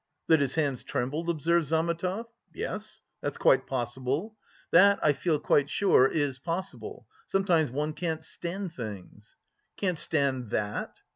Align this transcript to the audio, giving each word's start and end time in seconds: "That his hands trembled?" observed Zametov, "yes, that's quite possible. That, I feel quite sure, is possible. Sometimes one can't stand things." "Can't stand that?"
"That 0.25 0.39
his 0.39 0.55
hands 0.55 0.81
trembled?" 0.81 1.29
observed 1.29 1.67
Zametov, 1.67 2.25
"yes, 2.55 3.01
that's 3.21 3.37
quite 3.37 3.67
possible. 3.67 4.35
That, 4.71 4.97
I 5.03 5.13
feel 5.13 5.39
quite 5.39 5.69
sure, 5.69 6.07
is 6.07 6.39
possible. 6.39 7.05
Sometimes 7.27 7.69
one 7.69 7.93
can't 7.93 8.23
stand 8.23 8.73
things." 8.73 9.35
"Can't 9.77 9.99
stand 9.99 10.49
that?" 10.49 10.97